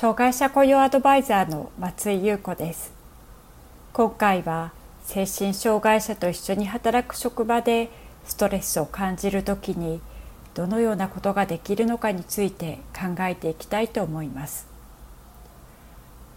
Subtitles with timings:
[0.00, 2.92] 障害者雇用アドバイザーの松井優子です。
[3.92, 4.70] 今回は
[5.02, 7.90] 精神障害者と一緒に働く職場で
[8.24, 10.00] ストレスを感じる時に
[10.54, 14.68] どのようなことができるのかについて考えていきたいと思います。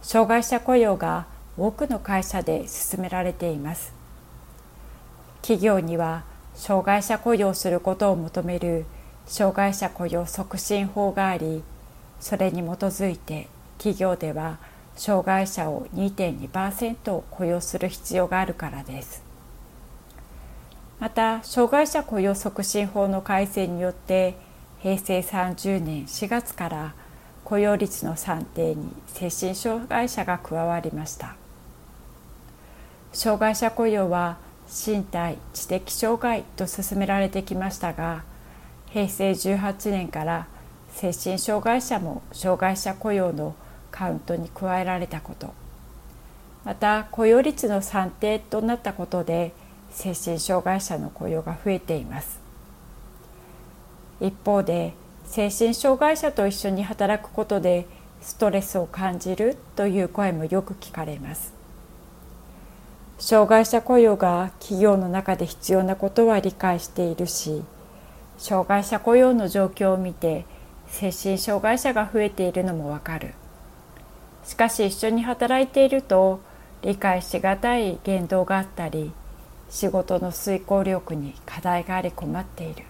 [0.02, 3.94] 障害者雇用が多くの会社で進められています。
[5.40, 6.24] 企業には
[6.56, 8.86] 障害者雇用することを求める
[9.26, 11.62] 障害者雇用促進法があり
[12.22, 14.58] それに基づいて企業では
[14.94, 19.24] 障害者を2.2%雇用する必要があるからです。
[21.00, 24.36] また障害者雇用促進法の改正によって
[24.78, 26.94] 平成30年4月から
[27.44, 31.34] 雇用率の算定に精神障害者が加わりました。
[33.12, 34.36] 障害者雇用は
[34.68, 38.22] 身体知的障害と進められてきましたが
[38.90, 40.46] 平成18年から
[40.94, 43.54] 精神障害者も障害者雇用の
[43.90, 45.52] カウントに加えられたこと。
[46.64, 49.52] また雇用率の算定となったことで
[49.90, 52.40] 精神障害者の雇用が増えています。
[54.20, 54.94] 一方で
[55.24, 57.86] 精神障害者と一緒に働くことで
[58.20, 61.52] ストレスを感じるという声もよく聞かれます。
[63.18, 67.62] 障害者雇用が企業の中で必要なことは理解しているし
[68.36, 70.44] 障害者雇用の状況を見て
[70.92, 73.34] 精神障害者が増えているのもわかる。
[74.44, 76.40] しかし一緒に働いていると
[76.82, 79.12] 理解しがたい言動があったり
[79.70, 82.84] 仕事の遂行力に課題があり困っている。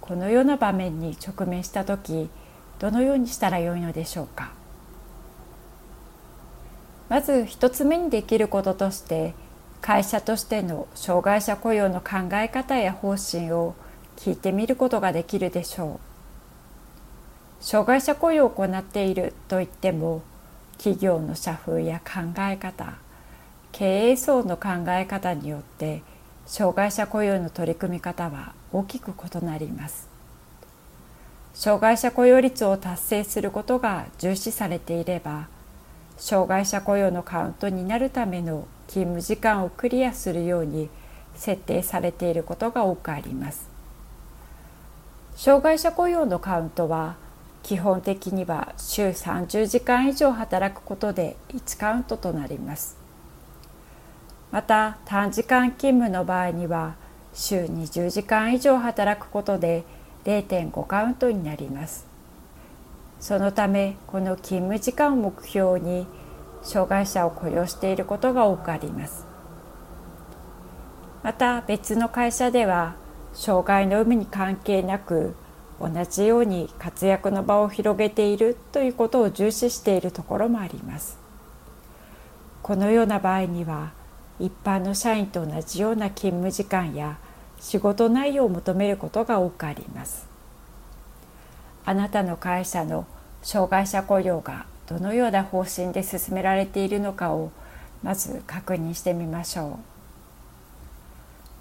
[0.00, 2.30] このような場面に直面した時
[2.78, 4.52] どのようにしたらよいのでしょうか？
[7.08, 9.34] まず一つ目にできることとして
[9.80, 13.74] 会社としての障害者雇用の考え方や方針を
[14.22, 15.98] 聞いてみることができるでしょ
[17.60, 17.64] う。
[17.64, 20.20] 障害者雇用を行っているといっても
[20.76, 22.98] 企業の社風や考え方
[23.72, 26.02] 経営層の考え方によって
[26.44, 30.06] 障害者雇用の取り組み方は大きく異なります。
[31.54, 35.48] 障害者雇用率を達成することが重視されていれば
[36.18, 40.90] 障害者雇用のカウントになるための勤務時間をクリアするように
[41.34, 43.69] 設定されていることが多くあります。
[45.42, 47.16] 障害者雇用のカウントは
[47.62, 52.98] 基本的には週30時間以上働くことで1カウントとなります。
[54.50, 56.94] また短時間勤務の場合には
[57.32, 59.84] 週20時間以上働くことで
[60.24, 62.06] 0.5カウントになります。
[63.18, 66.06] そのためこの勤務時間を目標に
[66.60, 69.24] 障害者を雇用していることが多くあります。
[71.22, 72.99] また別の会社では
[73.32, 75.34] 障害の有無に関係なく
[75.80, 81.18] 同じように活躍の場を広げているということを重視しているところもあります。
[82.62, 83.92] このような場合には
[84.38, 87.18] 一般の社員と同じような勤務時間や
[87.58, 90.28] 仕事内容を求めることが多くあります。
[91.84, 93.06] あなたの会社の
[93.42, 97.52] 障害者雇用がどのような方針で進められているのかを
[98.02, 99.99] まず確認してみましょう。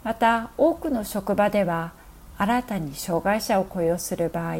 [0.04, 1.92] また多くの職場では
[2.38, 4.58] 新たに障害者を雇用する場合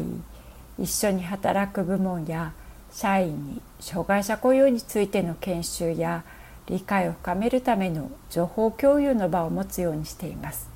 [0.78, 2.52] 一緒に働く部門や
[2.92, 6.24] 社員に障害者雇用についての研修や
[6.66, 10.68] 理解を深めるための情報共有の場を持つようにしています。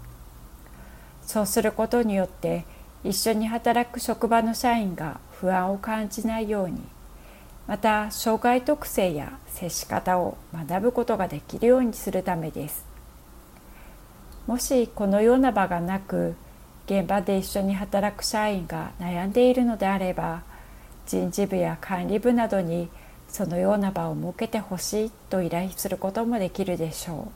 [1.26, 2.64] そうすることによって
[3.02, 6.81] 一緒に働く職場の社員が不安を感じないように
[7.66, 12.94] また障害特性や接し方を学ぶことができるようにするためです。
[14.46, 16.35] もしこのような場がなく
[16.87, 20.43] 現場で一緒に働く社員が悩んでいるのであれば
[21.06, 22.88] 人事部や管理部などに
[23.29, 27.32] そのような場を設けてほしいと依頼することもできるでしょ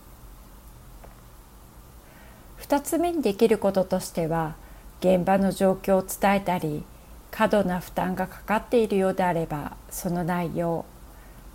[2.60, 2.62] う。
[2.62, 4.56] 2つ目にできることとしては
[5.00, 6.84] 現場の状況を伝えたり
[7.31, 10.84] 過度な負担がかかっているようであればその内容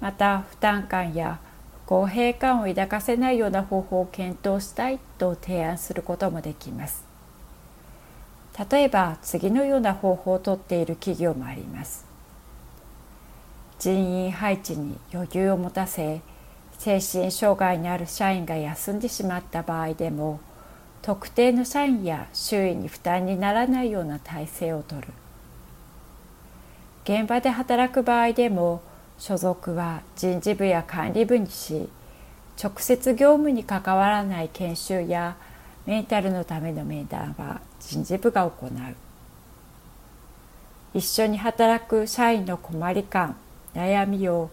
[0.02, 1.40] また負担感や
[1.86, 7.06] 公平感を抱かせないような方法を検討したいと提案することもできます。
[8.72, 12.06] 例えば次のような方法をとっている企業もあります。
[13.80, 16.22] 人員配置に余裕を持たせ
[16.78, 20.40] 精神障害のある社員が休んでしまった場合でも
[21.02, 25.08] 特定の社員や周囲に負担にならないような体制をとる。
[27.04, 28.82] 現場で働く場合でも
[29.18, 31.88] 所属は人事部や管理部にし
[32.62, 35.36] 直接業務に関わらない研修や
[35.86, 38.72] メンタルのための面談は人事部が行う。
[40.94, 43.36] 一緒に働く社員の困り感
[43.74, 44.52] 悩みを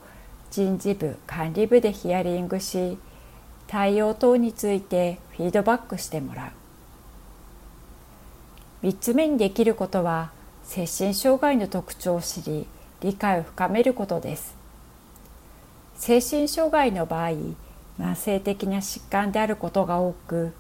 [0.51, 2.97] 人事部管理部でヒアリングし
[3.67, 6.53] 対応等についてフィードバックしてもら
[8.83, 8.87] う。
[8.87, 10.31] 3つ目にできることは
[10.65, 12.67] 精神障害の特徴を知り
[13.01, 14.55] 理解を深めることです。
[15.97, 17.31] 精神障害の場合
[17.99, 20.53] 慢性的な疾患であることが多く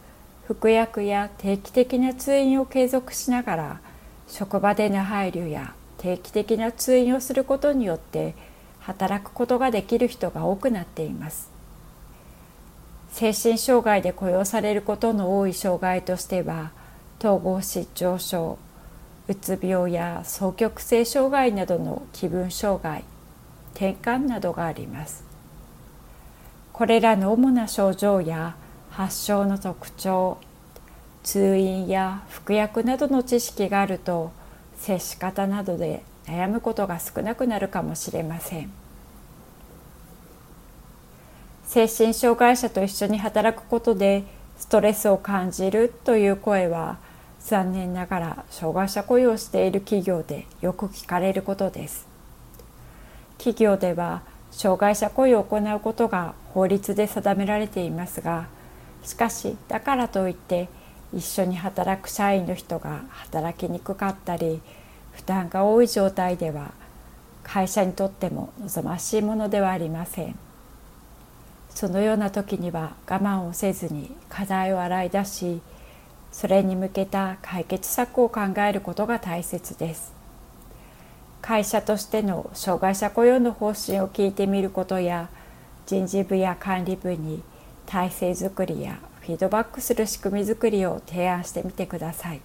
[0.46, 3.81] 服薬や定期的な通院を継続しながら
[4.28, 8.34] 職場での配慮や定期的な通院をすることによって
[8.81, 11.50] 働くことができる人が多くなっています。
[13.12, 16.70] 精神障害で雇用されることの多い障害としては
[17.19, 18.58] 統合失調症
[19.31, 23.05] うつ病や双極性障害などの気分障害
[23.75, 25.23] 転換などがあります。
[26.73, 28.56] これらの主な症状や
[28.91, 30.38] 発症の特徴
[31.23, 34.32] 通院や服薬などの知識があると
[34.77, 38.73] 接し方などで悩むことが少なくなるかもしれません。
[41.67, 44.25] 精神障害者と一緒に働くことで
[44.59, 46.99] ストレスを感じるという声は
[47.40, 52.06] 残念ながら障害者雇用している企業でよく聞かれることです。
[53.38, 58.48] 企業では障害者雇用を行うことが法律で定められていますが
[59.02, 60.69] しかしだからといって
[61.14, 64.60] 一緒に働く社員の人が働きにくかったり
[65.12, 66.72] 負担が多い状態では
[67.43, 70.38] 会社にとっても望ましいものではありません。
[71.70, 75.62] そのような時には我慢をせずに課題を洗い出し
[76.32, 80.12] それに向けた解決策を考えることが大切です。
[81.43, 85.29] 会社としての障害者雇用の方針を聞いてみることや
[85.87, 87.43] 人事部や管理部に
[87.87, 92.41] 体制づくりやフィードバックする仕組みづくりを提案してみてください。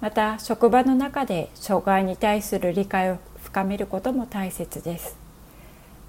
[0.00, 5.16] また職場の中で障害に対する理解を深めることも大切です。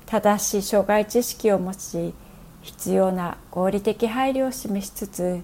[0.05, 2.13] 正しい障害知識を持ち
[2.61, 5.41] 必要な合理的配慮を示しつつ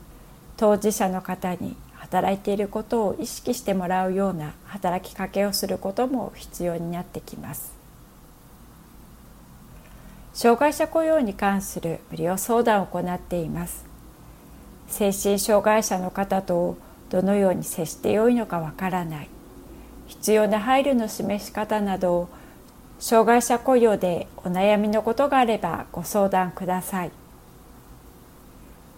[0.61, 7.73] 当事者の方に働いていることを意識してもらうような働きかけをすることも必要になってきます。
[10.35, 13.85] 障害者雇用に関する無料相談を行っています。
[14.87, 16.77] 精神障害者の方と
[17.09, 19.29] どのように接してよいのかわからない。
[20.05, 22.29] 必要な配慮の示し方など
[22.99, 27.20] 障害者雇用でお悩みのことがあればご相談ください。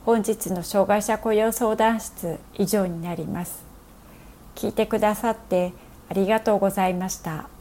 [0.05, 3.63] 本日の障害者雇用相談室以上になります
[4.55, 5.73] 聞いてくださって
[6.09, 7.52] ありがとうございました。